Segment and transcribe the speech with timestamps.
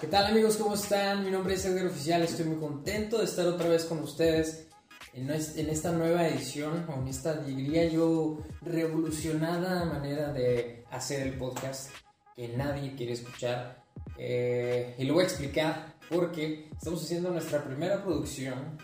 [0.00, 0.56] ¿Qué tal amigos?
[0.56, 1.24] ¿Cómo están?
[1.24, 4.68] Mi nombre es Edgar Oficial, estoy muy contento de estar otra vez con ustedes
[5.12, 11.90] en, esta nueva edición, o en esta, diría yo, revolucionada manera de hacer el podcast
[12.36, 13.82] que nadie quiere escuchar.
[14.16, 18.78] Eh, y lo voy a explicar porque estamos haciendo nuestra primera producción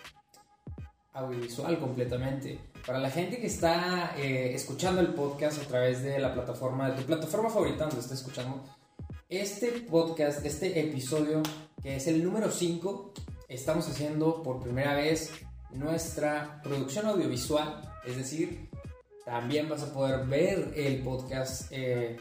[1.12, 2.59] audiovisual completamente.
[2.84, 6.96] Para la gente que está eh, escuchando el podcast a través de la plataforma, de
[7.01, 8.65] tu plataforma favorita donde está escuchando,
[9.28, 11.42] este podcast, este episodio,
[11.82, 13.12] que es el número 5,
[13.48, 15.32] estamos haciendo por primera vez
[15.70, 18.68] nuestra producción audiovisual, es decir,
[19.24, 22.16] también vas a poder ver el podcast eh,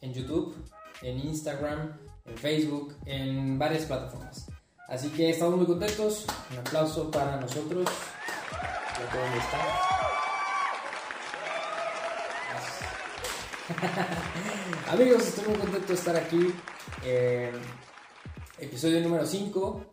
[0.00, 0.54] en YouTube,
[1.02, 4.46] en Instagram, en Facebook, en varias plataformas.
[4.88, 6.26] Así que estamos muy contentos.
[6.52, 7.88] Un aplauso para nosotros.
[14.90, 16.54] Amigos, estoy muy contento de estar aquí.
[18.58, 19.84] episodio número 5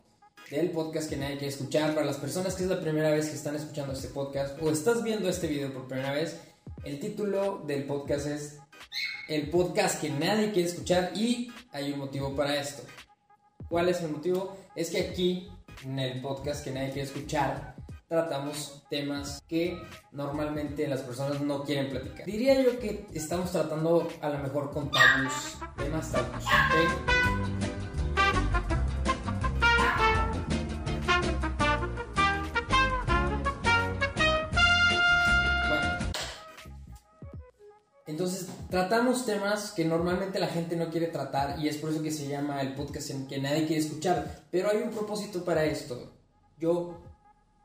[0.49, 1.93] del podcast que nadie quiere escuchar.
[1.93, 5.03] Para las personas que es la primera vez que están escuchando este podcast o estás
[5.03, 6.41] viendo este video por primera vez,
[6.83, 8.57] el título del podcast es
[9.29, 12.83] El podcast que nadie quiere escuchar y hay un motivo para esto.
[13.69, 14.57] ¿Cuál es el motivo?
[14.75, 15.49] Es que aquí,
[15.85, 17.70] en el podcast que nadie quiere escuchar,
[18.11, 19.81] tratamos temas que
[20.11, 22.25] normalmente las personas no quieren platicar.
[22.25, 26.43] Diría yo que estamos tratando a lo mejor con tabús, temas tabús,
[38.05, 42.11] Entonces, tratamos temas que normalmente la gente no quiere tratar y es por eso que
[42.11, 44.43] se llama el podcast en que nadie quiere escuchar.
[44.51, 46.11] Pero hay un propósito para esto.
[46.59, 47.10] Yo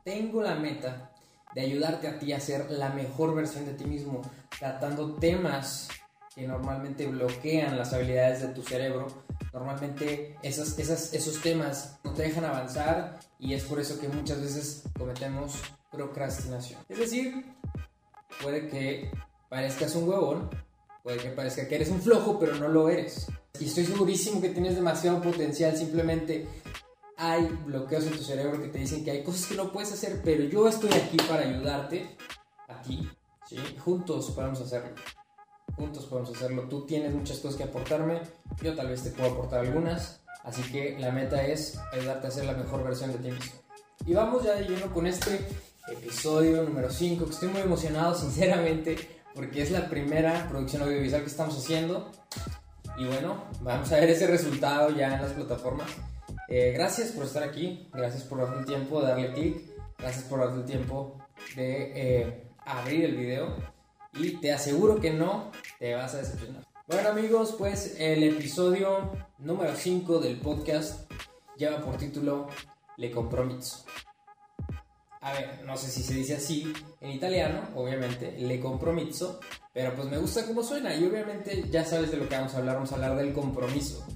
[0.07, 1.11] tengo la meta
[1.53, 4.23] de ayudarte a ti a ser la mejor versión de ti mismo,
[4.57, 5.89] tratando temas
[6.33, 9.09] que normalmente bloquean las habilidades de tu cerebro.
[9.53, 14.41] Normalmente esas, esas, esos temas no te dejan avanzar y es por eso que muchas
[14.41, 15.55] veces cometemos
[15.91, 16.79] procrastinación.
[16.89, 17.45] Es decir,
[18.41, 19.11] puede que
[19.49, 20.51] parezcas un huevón,
[21.03, 23.27] puede que parezca que eres un flojo, pero no lo eres.
[23.59, 26.47] Y estoy segurísimo que tienes demasiado potencial, simplemente
[27.17, 30.21] hay bloqueos en tu cerebro que te dicen que hay cosas que no puedes hacer,
[30.23, 32.17] pero yo estoy aquí para ayudarte,
[32.69, 33.09] aquí,
[33.49, 33.57] ¿sí?
[33.79, 34.91] Juntos podemos hacerlo.
[35.75, 36.63] Juntos podemos hacerlo.
[36.69, 38.21] Tú tienes muchas cosas que aportarme,
[38.63, 42.45] yo tal vez te puedo aportar algunas, así que la meta es ayudarte a ser
[42.45, 43.61] la mejor versión de ti mismo.
[44.05, 45.49] Y vamos ya de lleno con este
[45.89, 51.29] episodio número 5, que estoy muy emocionado, sinceramente porque es la primera producción audiovisual que
[51.29, 52.11] estamos haciendo.
[52.99, 55.89] Y bueno, vamos a ver ese resultado ya en las plataformas.
[56.49, 59.63] Eh, gracias por estar aquí, gracias por darte el tiempo de darle clic,
[59.99, 61.19] gracias por darte el tiempo
[61.57, 63.57] de eh, abrir el video
[64.15, 66.65] y te aseguro que no te vas a decepcionar.
[66.87, 71.11] Bueno amigos, pues el episodio número 5 del podcast
[71.57, 72.49] lleva por título
[72.97, 73.85] Le Compromiso
[75.27, 79.41] a ver, no sé si se dice así en italiano, obviamente, le compromiso,
[79.73, 82.59] pero pues me gusta cómo suena y obviamente ya sabes de lo que vamos a
[82.59, 84.07] hablar, vamos a hablar del compromiso.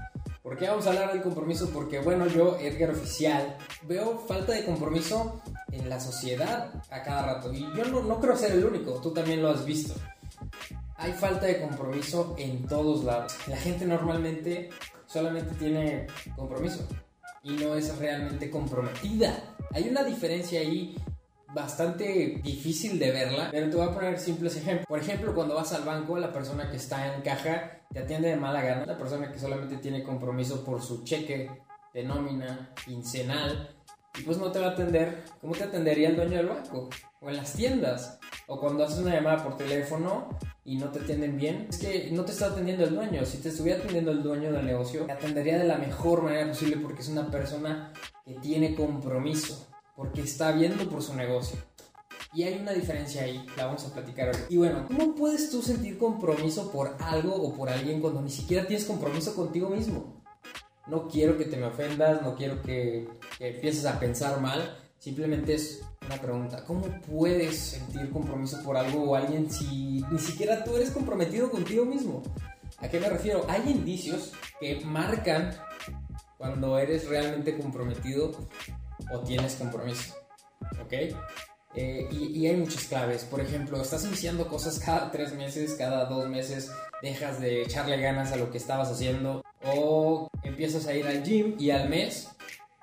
[0.50, 1.70] ¿Por qué vamos a hablar del compromiso?
[1.70, 5.40] Porque bueno, yo, Edgar Oficial, veo falta de compromiso
[5.70, 9.12] en la sociedad a cada rato y yo no, no creo ser el único, tú
[9.12, 9.94] también lo has visto.
[10.96, 13.32] Hay falta de compromiso en todos lados.
[13.46, 14.70] La gente normalmente
[15.06, 16.84] solamente tiene compromiso
[17.44, 19.54] y no es realmente comprometida.
[19.72, 20.96] Hay una diferencia ahí
[21.54, 24.86] bastante difícil de verla, pero te voy a poner simples ejemplos.
[24.86, 28.36] Por ejemplo, cuando vas al banco, la persona que está en caja te atiende de
[28.36, 28.86] mala gana.
[28.86, 31.50] La persona que solamente tiene compromiso por su cheque
[31.92, 33.76] de nómina quincenal
[34.18, 36.88] y pues no te va a atender como te atendería el dueño del banco
[37.20, 40.28] o en las tiendas o cuando haces una llamada por teléfono
[40.64, 43.24] y no te atienden bien, es que no te está atendiendo el dueño.
[43.24, 46.76] Si te estuviera atendiendo el dueño del negocio, te atendería de la mejor manera posible
[46.78, 47.92] porque es una persona
[48.24, 51.58] que tiene compromiso, porque está viendo por su negocio.
[52.32, 54.40] Y hay una diferencia ahí, la vamos a platicar hoy.
[54.48, 58.66] Y bueno, ¿cómo puedes tú sentir compromiso por algo o por alguien cuando ni siquiera
[58.66, 60.22] tienes compromiso contigo mismo?
[60.86, 65.54] No quiero que te me ofendas, no quiero que, que empieces a pensar mal, simplemente
[65.54, 66.64] es una pregunta.
[66.64, 71.84] ¿Cómo puedes sentir compromiso por algo o alguien si ni siquiera tú eres comprometido contigo
[71.84, 72.22] mismo?
[72.78, 73.44] ¿A qué me refiero?
[73.48, 75.52] Hay indicios que marcan
[76.38, 78.32] cuando eres realmente comprometido
[79.12, 80.14] o tienes compromiso.
[80.82, 80.92] ¿Ok?
[81.74, 83.24] Eh, y, hay muchas claves.
[83.24, 86.70] Por ejemplo, estás iniciando cosas cada tres meses, cada dos meses,
[87.02, 91.54] dejas de echarle ganas a lo que estabas haciendo o empiezas a ir al gym
[91.58, 92.28] y al mes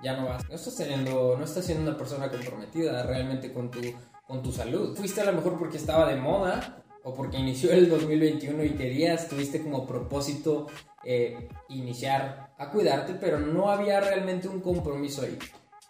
[0.04, 0.48] ya no vas.
[0.48, 3.82] No estás teniendo, no estás siendo una persona comprometida realmente con tu,
[4.26, 4.96] con tu salud.
[4.96, 9.28] Fuiste a lo mejor porque estaba de moda o porque inició el 2021 y querías,
[9.28, 10.68] tuviste como propósito
[11.04, 15.38] eh, iniciar a cuidarte, pero no había realmente un compromiso ahí.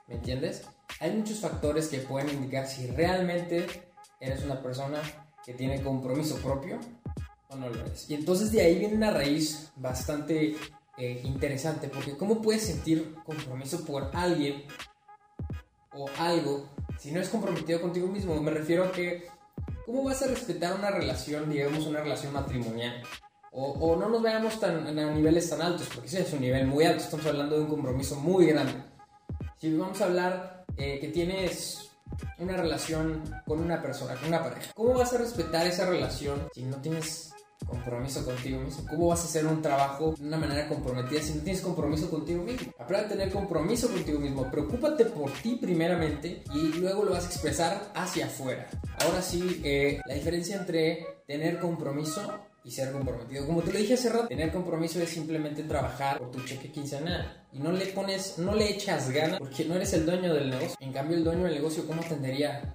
[0.07, 0.63] ¿Me entiendes?
[0.99, 3.67] Hay muchos factores que pueden indicar si realmente
[4.19, 5.01] eres una persona
[5.45, 6.79] que tiene compromiso propio
[7.49, 8.09] o no lo eres.
[8.09, 10.55] Y entonces de ahí viene una raíz bastante
[10.97, 14.63] eh, interesante, porque ¿cómo puedes sentir compromiso por alguien
[15.93, 18.41] o algo si no es comprometido contigo mismo?
[18.41, 19.27] Me refiero a que,
[19.85, 23.03] ¿cómo vas a respetar una relación, digamos, una relación matrimonial?
[23.51, 26.85] O, no nos veamos tan, a niveles tan altos, porque ese es un nivel muy
[26.85, 28.73] alto, estamos hablando de un compromiso muy grande.
[29.59, 31.89] Si vamos a hablar eh, que tienes
[32.37, 36.61] una relación con una persona, con una pareja, ¿cómo vas a respetar esa relación si
[36.61, 37.33] no tienes
[37.65, 38.85] compromiso contigo mismo?
[38.87, 42.43] ¿Cómo vas a hacer un trabajo de una manera comprometida si no tienes compromiso contigo
[42.43, 42.71] mismo?
[42.77, 44.49] Aprende a tener compromiso contigo mismo.
[44.51, 48.67] Preocúpate por ti primeramente y luego lo vas a expresar hacia afuera.
[49.03, 52.21] Ahora sí, eh, la diferencia entre tener compromiso
[52.67, 53.45] y ser comprometido.
[53.45, 57.45] Como te lo dije hace rato, tener compromiso es simplemente trabajar por tu cheque quincenal
[57.53, 60.75] y no le pones, no le echas ganas porque no eres el dueño del negocio.
[60.81, 62.69] En cambio, el dueño del negocio, ¿cómo tendría?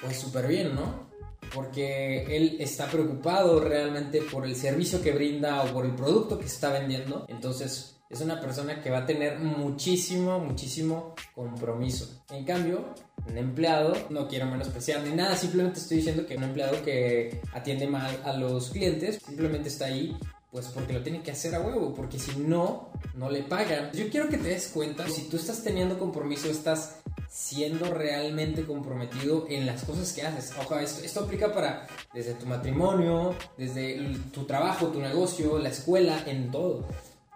[0.00, 1.08] Pues súper bien, ¿no?
[1.54, 6.46] Porque él está preocupado realmente por el servicio que brinda o por el producto que
[6.46, 7.24] está vendiendo.
[7.28, 12.24] Entonces, es una persona que va a tener muchísimo, muchísimo compromiso.
[12.30, 12.94] En cambio,
[13.28, 17.86] un empleado, no quiero menospreciar ni nada, simplemente estoy diciendo que un empleado que atiende
[17.86, 20.16] mal a los clientes, simplemente está ahí
[20.50, 23.90] pues porque lo tiene que hacer a huevo, porque si no, no le pagan.
[23.92, 29.44] Yo quiero que te des cuenta, si tú estás teniendo compromiso, estás siendo realmente comprometido
[29.50, 30.54] en las cosas que haces.
[30.58, 36.22] Ojo, esto, esto aplica para desde tu matrimonio, desde tu trabajo, tu negocio, la escuela,
[36.26, 36.86] en todo.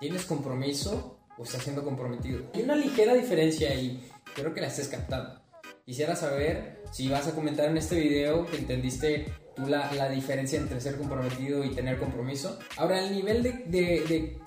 [0.03, 2.51] ¿Tienes compromiso o estás siendo comprometido?
[2.55, 4.03] Hay una ligera diferencia ahí,
[4.35, 5.41] creo que la estés captando.
[5.87, 10.59] Quisiera saber si vas a comentar en este video que entendiste tú la, la diferencia
[10.59, 12.59] entre ser comprometido y tener compromiso.
[12.79, 14.41] Ahora, el nivel de, de,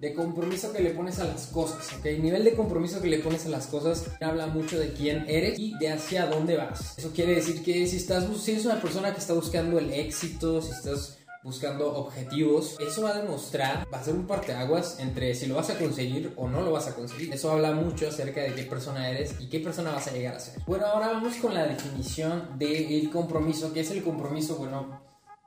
[0.00, 2.06] de, compromiso que le pones a las cosas, ¿ok?
[2.06, 5.56] El nivel de compromiso que le pones a las cosas habla mucho de quién eres
[5.56, 6.98] y de hacia dónde vas.
[6.98, 10.60] Eso quiere decir que si, estás, si eres una persona que está buscando el éxito,
[10.60, 11.16] si estás
[11.46, 15.70] buscando objetivos, eso va a demostrar, va a ser un parteaguas entre si lo vas
[15.70, 17.32] a conseguir o no lo vas a conseguir.
[17.32, 20.40] Eso habla mucho acerca de qué persona eres y qué persona vas a llegar a
[20.40, 20.60] ser.
[20.66, 23.72] Bueno, ahora vamos con la definición del compromiso.
[23.72, 24.56] ¿Qué es el compromiso?
[24.56, 25.00] Bueno,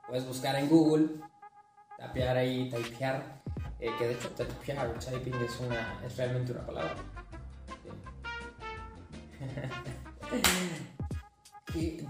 [0.08, 1.06] puedes buscar en Google,
[1.98, 3.42] tapear ahí, typear,
[3.78, 6.96] eh, que de hecho tapear, typing es, una, es realmente una palabra.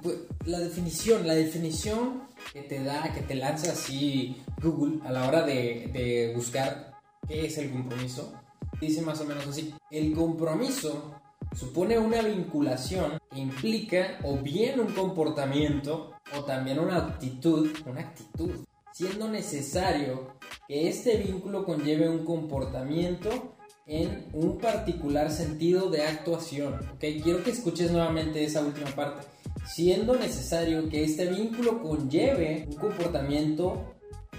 [0.03, 0.17] Pues,
[0.47, 5.43] la definición, la definición que te da, que te lanza así Google a la hora
[5.43, 6.95] de, de buscar
[7.29, 8.33] qué es el compromiso,
[8.81, 11.15] dice más o menos así, el compromiso
[11.55, 18.65] supone una vinculación que implica o bien un comportamiento o también una actitud, una actitud,
[18.93, 20.35] siendo necesario
[20.67, 26.75] que este vínculo conlleve un comportamiento en un particular sentido de actuación.
[26.75, 27.01] ¿ok?
[27.23, 29.27] Quiero que escuches nuevamente esa última parte
[29.75, 33.95] siendo necesario que este vínculo conlleve un comportamiento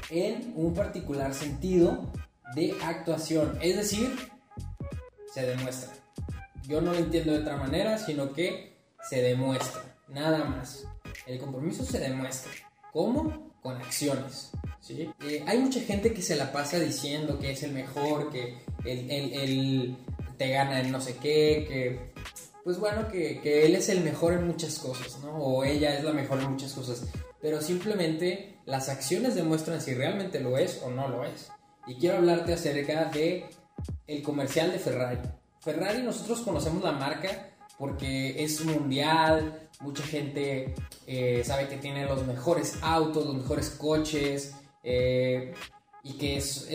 [0.10, 2.12] en un particular sentido
[2.54, 4.14] de actuación, es decir,
[5.34, 5.94] se demuestra.
[6.68, 8.78] Yo no lo entiendo de otra manera, sino que
[9.10, 10.86] se demuestra, nada más.
[11.26, 12.52] El compromiso se demuestra.
[12.92, 13.54] ¿Cómo?
[13.62, 14.52] Con acciones.
[14.82, 15.10] ¿sí?
[15.22, 19.96] Eh, hay mucha gente que se la pasa diciendo que es el mejor, que él,
[20.38, 22.11] te gana en no sé qué, que
[22.64, 25.36] pues bueno, que, él es el mejor en muchas cosas, ¿no?
[25.36, 27.08] O ella es la mejor en muchas cosas.
[27.42, 31.50] Pero simplemente las acciones demuestran si realmente lo es o no lo es.
[31.88, 33.46] Y quiero hablarte acerca de
[34.08, 35.20] el comercial de Ferrari.
[35.60, 40.76] Ferrari nosotros conocemos la marca porque es mundial, mucha gente
[41.08, 44.54] eh, sabe que tiene los mejores autos, los mejores coches,
[44.84, 45.54] eh,
[46.04, 46.68] y que es,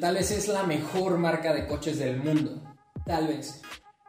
[0.00, 2.62] tal vez es la mejor marca de coches del mundo,
[3.04, 3.60] tal vez.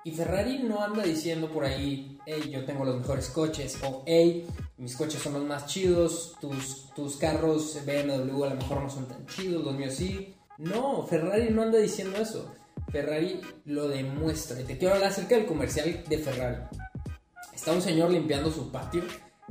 [0.03, 4.47] Y Ferrari no anda diciendo por ahí, hey, yo tengo los mejores coches, o hey,
[4.77, 9.07] mis coches son los más chidos, tus, tus carros BMW a lo mejor no son
[9.07, 10.35] tan chidos, los míos sí.
[10.57, 12.53] No, Ferrari no anda diciendo eso.
[12.91, 14.59] Ferrari lo demuestra.
[14.59, 16.57] Y te quiero hablar acerca del comercial de Ferrari.
[17.53, 19.03] Está un señor limpiando su patio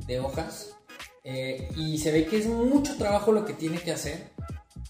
[0.07, 0.75] de hojas
[1.23, 4.31] eh, y se ve que es mucho trabajo lo que tiene que hacer.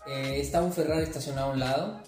[0.08, 2.02] Eh, está un Ferrari estacionado a un lado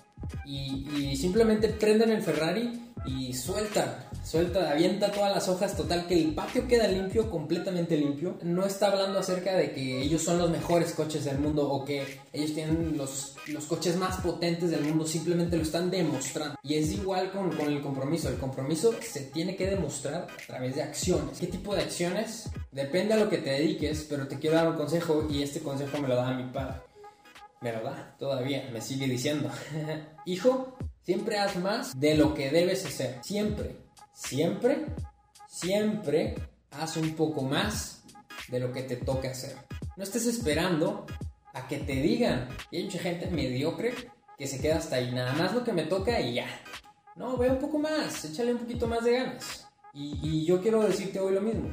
[0.46, 6.14] y, y simplemente prenden el Ferrari y suelta, suelta, avienta todas las hojas, total que
[6.14, 8.38] el patio queda limpio, completamente limpio.
[8.44, 12.20] No está hablando acerca de que ellos son los mejores coches del mundo o que
[12.32, 16.58] ellos tienen los, los coches más potentes del mundo, simplemente lo están demostrando.
[16.64, 20.76] Y es igual con, con el compromiso, el compromiso se tiene que demostrar a través
[20.76, 21.40] de acciones.
[21.40, 22.50] ¿Qué tipo de acciones?
[22.72, 25.98] Depende a lo que te dediques, pero te quiero dar un consejo y este consejo
[25.98, 26.82] me lo da mi padre.
[27.62, 29.50] Me lo da, todavía, me sigue diciendo.
[30.26, 33.20] Hijo, Siempre haz más de lo que debes hacer.
[33.24, 33.76] Siempre,
[34.14, 34.86] siempre,
[35.48, 36.36] siempre
[36.72, 38.04] haz un poco más
[38.50, 39.56] de lo que te toca hacer.
[39.98, 41.06] No estés esperando
[41.54, 42.50] a que te digan.
[42.70, 43.94] Y hay mucha gente mediocre
[44.38, 45.12] que se queda hasta ahí.
[45.12, 46.48] Nada más lo que me toca y ya.
[47.16, 48.24] No, ve un poco más.
[48.26, 49.68] Échale un poquito más de ganas.
[49.94, 51.70] Y, yo quiero decirte hoy lo mismo.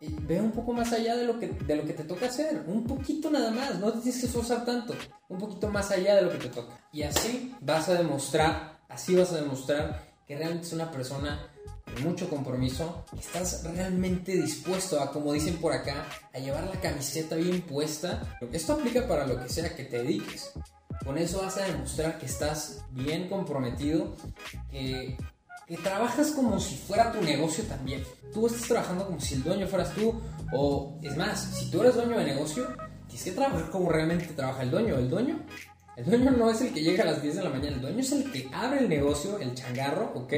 [0.00, 2.64] Ve un poco más allá de lo, que, de lo que te toca hacer.
[2.66, 3.78] Un poquito nada más.
[3.78, 4.94] No tienes que esforzar tanto.
[5.28, 6.78] Un poquito más allá de lo que te toca.
[6.92, 11.48] Y así vas a demostrar, así vas a demostrar que realmente es una persona
[11.84, 13.04] con mucho compromiso.
[13.18, 18.38] Estás realmente dispuesto a, como dicen por acá, a llevar la camiseta bien puesta.
[18.52, 20.52] Esto aplica para lo que sea que te dediques.
[21.04, 24.16] Con eso vas a demostrar que estás bien comprometido,
[24.70, 25.16] que
[25.66, 28.04] que trabajas como si fuera tu negocio también.
[28.32, 30.14] Tú estás trabajando como si el dueño fueras tú.
[30.52, 32.68] O es más, si tú eres dueño de negocio,
[33.06, 34.96] tienes que trabajar como realmente trabaja el dueño.
[34.96, 35.40] El dueño,
[35.96, 37.76] el dueño no es el que llega a las 10 de la mañana.
[37.76, 40.32] El dueño es el que abre el negocio, el changarro, ¿ok?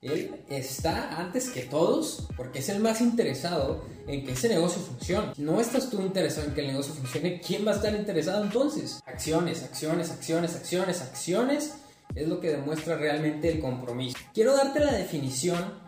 [0.00, 5.32] Él está antes que todos porque es el más interesado en que ese negocio funcione.
[5.36, 8.42] Si no estás tú interesado en que el negocio funcione, ¿quién va a estar interesado
[8.42, 9.00] entonces?
[9.06, 11.74] Acciones, acciones, acciones, acciones, acciones
[12.14, 14.18] es lo que demuestra realmente el compromiso.
[14.32, 15.80] Quiero darte la definición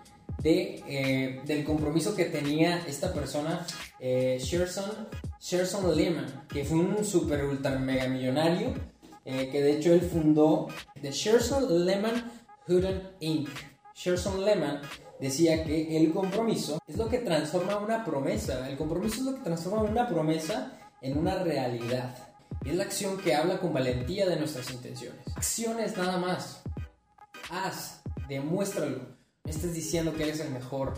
[0.42, 3.66] de, eh, del compromiso que tenía esta persona,
[4.00, 8.74] eh, Sherson, Lehman, que fue un super ultra mega millonario,
[9.24, 10.68] eh, que de hecho él fundó
[11.00, 12.30] The Sherson Lehman
[12.66, 13.48] Houghton Inc.
[13.94, 14.80] Sherson Lehman
[15.20, 19.42] decía que el compromiso es lo que transforma una promesa, el compromiso es lo que
[19.42, 22.33] transforma una promesa en una realidad.
[22.64, 25.20] Es la acción que habla con valentía de nuestras intenciones.
[25.36, 26.62] Acciones nada más.
[27.50, 29.00] Haz, demuéstralo.
[29.44, 30.94] Me estás diciendo que eres el mejor.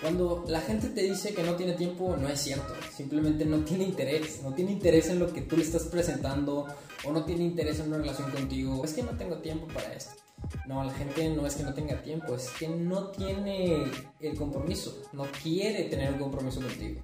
[0.00, 2.74] Cuando la gente te dice que no tiene tiempo, no es cierto.
[2.94, 4.42] Simplemente no tiene interés.
[4.42, 6.66] No tiene interés en lo que tú le estás presentando
[7.04, 8.84] o no tiene interés en una relación contigo.
[8.84, 10.12] Es que no tengo tiempo para esto.
[10.66, 13.84] No, la gente no es que no tenga tiempo, es que no tiene
[14.20, 15.02] el compromiso.
[15.12, 17.00] No quiere tener un compromiso contigo.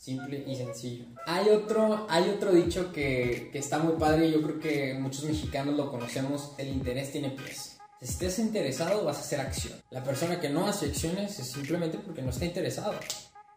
[0.00, 1.04] Simple y sencillo.
[1.26, 5.24] Hay otro, hay otro dicho que, que está muy padre y yo creo que muchos
[5.24, 7.76] mexicanos lo conocemos, el interés tiene pies.
[8.00, 9.78] Si estás interesado vas a hacer acción.
[9.90, 12.94] La persona que no hace acciones es simplemente porque no está interesado.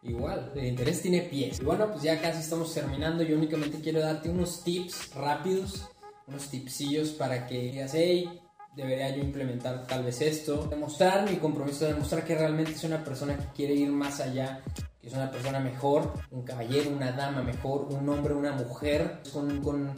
[0.02, 1.62] Igual, el interés tiene pies.
[1.62, 3.24] Y bueno, pues ya casi estamos terminando.
[3.24, 5.88] Yo únicamente quiero darte unos tips rápidos,
[6.28, 8.42] unos tipsillos para que digas, hey,
[8.76, 10.68] debería yo implementar tal vez esto.
[10.70, 14.62] Demostrar mi compromiso, demostrar que realmente soy una persona que quiere ir más allá
[15.04, 19.94] es una persona mejor, un caballero, una dama mejor, un hombre, una mujer, con,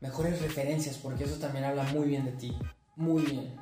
[0.00, 2.58] mejores referencias, porque eso también habla muy bien de ti,
[2.96, 3.56] muy bien.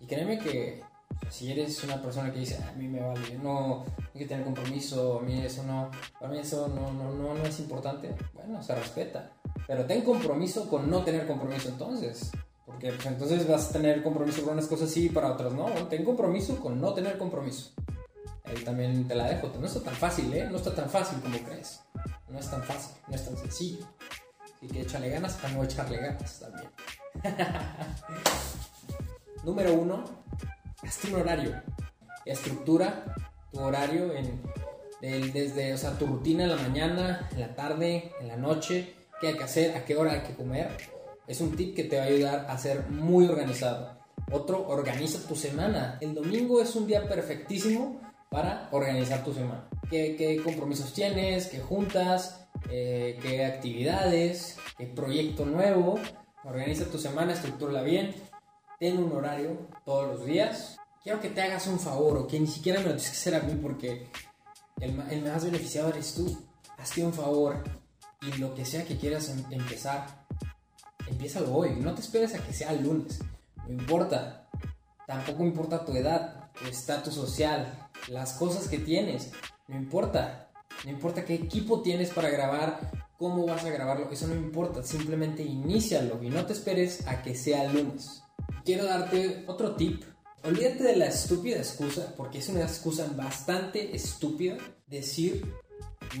[0.00, 0.82] Y créeme que
[1.30, 5.20] si eres una persona que dice, a mí me vale, no hay que tener compromiso,
[5.20, 8.74] a mí eso no, para mí eso no, no, no, no es importante, bueno, se
[8.74, 9.30] respeta.
[9.66, 12.30] Pero ten compromiso con no tener compromiso entonces.
[12.66, 15.66] Porque pues, entonces vas a tener compromiso con unas cosas sí y para otras no.
[15.88, 17.70] ten compromiso con no tener compromiso.
[18.46, 19.52] Ahí también te la dejo.
[19.58, 20.48] No está tan fácil, ¿eh?
[20.50, 21.80] No está tan fácil como crees.
[22.28, 23.86] No es tan fácil, no es tan sencillo.
[24.44, 26.70] Así que échale ganas para no echarle ganas también.
[29.44, 30.04] Número uno,
[30.82, 31.62] hazte un horario.
[32.24, 33.04] Estructura
[33.52, 38.28] tu horario en, desde, o sea, tu rutina en la mañana, en la tarde, en
[38.28, 40.70] la noche, qué hay que hacer, a qué hora hay que comer.
[41.26, 43.96] Es un tip que te va a ayudar a ser muy organizado.
[44.30, 45.98] Otro, organiza tu semana.
[46.00, 49.68] El domingo es un día perfectísimo para organizar tu semana.
[49.90, 51.46] ¿Qué, compromisos tienes?
[51.46, 52.46] ¿Qué juntas?
[52.70, 54.56] Eh, ¿Qué actividades?
[54.76, 55.98] ¿Qué proyecto nuevo?
[56.44, 58.14] Organiza tu semana, estructura bien.
[58.78, 60.76] Ten un horario todos los días.
[61.02, 63.34] Quiero que te hagas un favor o que ni siquiera me lo tienes que hacer
[63.36, 64.08] a mí porque
[64.80, 66.36] el, el más beneficiado eres tú.
[66.78, 67.62] Hazte un favor
[68.22, 70.26] y lo que sea que quieras em, empezar,
[71.06, 71.76] empiézalo hoy.
[71.76, 73.20] No te esperes a que sea el lunes.
[73.66, 74.48] No importa.
[75.06, 79.32] Tampoco importa tu edad, tu estatus social, las cosas que tienes.
[79.68, 80.50] No importa.
[80.84, 84.82] No importa qué equipo tienes para grabar, cómo vas a grabarlo, eso no importa.
[84.82, 88.22] Simplemente inícialo y no te esperes a que sea lunes.
[88.64, 90.04] Quiero darte otro tip.
[90.44, 95.52] Olvídate de la estúpida excusa, porque es una excusa bastante estúpida decir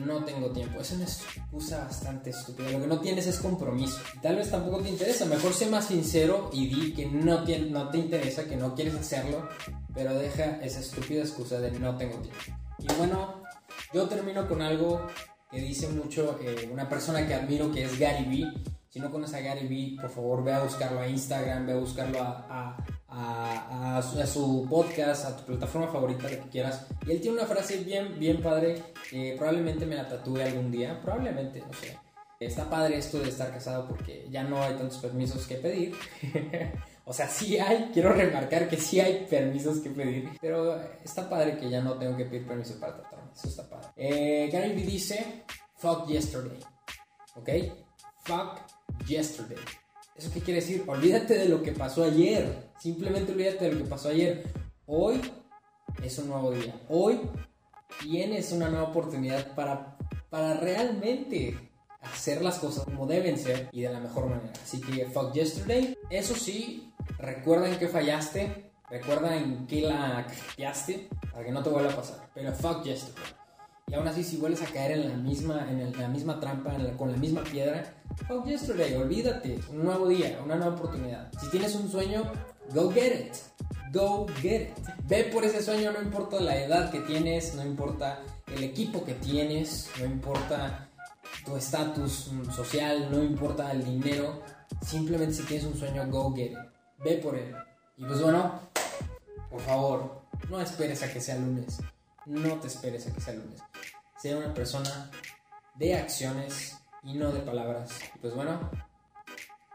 [0.04, 0.80] no tengo tiempo.
[0.80, 2.70] Es una excusa bastante estúpida.
[2.70, 3.98] Lo que no tienes es compromiso.
[4.22, 5.24] tal vez tampoco te interesa.
[5.24, 7.56] Mejor sé más sincero y di que no te,
[7.98, 9.48] interesa, que no quieres hacerlo,
[9.94, 12.40] pero deja esa estúpida excusa de no tengo tiempo.
[12.78, 13.42] Y bueno,
[13.92, 15.06] yo termino con algo
[15.50, 18.52] que dice mucho eh, una persona que admiro que es Gary Vee.
[18.88, 21.76] Si no conoces a Gary Vee, por favor ve a buscarlo a Instagram, ve a
[21.76, 22.76] buscarlo a, a,
[23.16, 26.86] a, su, podcast, a tu plataforma favorita, lo que quieras.
[27.06, 28.82] Y él tiene una frase bien, bien padre,
[29.38, 31.98] probablemente me la tatúe algún día, probablemente, no sé.
[32.38, 35.94] Está padre esto de estar casado porque ya no hay tantos permisos que pedir.
[37.06, 41.56] o sea, sí hay, quiero remarcar que sí hay permisos que pedir, pero está padre
[41.56, 43.32] que ya no tengo que pedir permiso para tratarme.
[43.32, 43.88] Eso está padre.
[43.96, 45.44] Eh, Gary Vee dice,
[45.76, 46.60] fuck yesterday.
[47.36, 47.48] ¿Ok?
[48.24, 48.60] Fuck
[49.06, 49.56] yesterday.
[50.16, 50.82] ¿Eso qué quiere decir?
[50.86, 52.70] Olvídate de lo que pasó ayer.
[52.78, 54.44] Simplemente olvídate de lo que pasó ayer.
[54.86, 55.20] Hoy
[56.02, 56.74] es un nuevo día.
[56.88, 57.20] Hoy
[58.00, 59.98] tienes una nueva oportunidad para,
[60.30, 61.70] para realmente
[62.00, 64.52] hacer las cosas como deben ser y de la mejor manera.
[64.62, 65.94] Así que fuck yesterday.
[66.08, 68.70] Eso sí, recuerda en qué fallaste.
[68.88, 72.30] Recuerda en qué la callaste para que no te vuelva a pasar.
[72.32, 73.34] Pero fuck yesterday.
[73.88, 77.12] Y aún así, si vuelves a caer en la misma, en la misma trampa, con
[77.12, 77.84] la misma piedra,
[78.26, 79.60] fuck yesterday, olvídate.
[79.70, 81.30] Un nuevo día, una nueva oportunidad.
[81.40, 82.24] Si tienes un sueño,
[82.74, 83.34] go get it.
[83.92, 84.88] Go get it.
[85.06, 89.14] Ve por ese sueño, no importa la edad que tienes, no importa el equipo que
[89.14, 90.88] tienes, no importa
[91.44, 94.42] tu estatus social, no importa el dinero.
[94.84, 96.58] Simplemente si tienes un sueño, go get it.
[97.04, 97.54] Ve por él.
[97.96, 98.58] Y pues bueno,
[99.48, 101.78] por favor, no esperes a que sea lunes.
[102.26, 103.62] No te esperes a que sea lunes.
[104.18, 105.10] Sea una persona
[105.76, 108.00] de acciones y no de palabras.
[108.16, 108.68] Y pues bueno,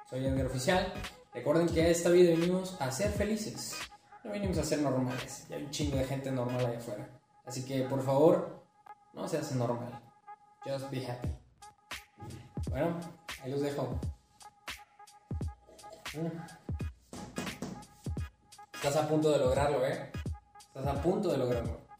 [0.10, 0.93] soy Edgar Oficial.
[1.34, 3.77] Recuerden que a esta vida venimos a ser felices.
[4.25, 5.46] No venimos a ser normales.
[5.50, 7.08] Ya hay un chingo de gente normal ahí afuera.
[7.46, 8.65] Así que por favor,
[9.13, 10.01] no seas normal.
[10.65, 11.29] Just be happy.
[12.70, 13.00] Bueno,
[13.41, 13.98] ahí los dejo.
[16.15, 16.28] Mm.
[18.73, 20.12] Estás a punto de lograrlo, ¿eh?
[20.60, 21.90] Estás a punto de lograrlo.